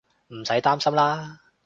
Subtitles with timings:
[0.29, 1.37] 唔使擔心喇